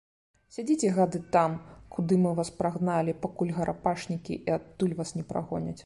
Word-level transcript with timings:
Сядзіце, 0.53 0.89
гады, 0.95 1.19
там, 1.35 1.51
куды 1.97 2.17
мы 2.23 2.31
вас 2.41 2.49
прагналі, 2.63 3.17
пакуль 3.27 3.55
гарапашнікі 3.59 4.41
і 4.47 4.55
адтуль 4.59 4.99
вас 5.03 5.17
не 5.21 5.29
прагоняць. 5.35 5.79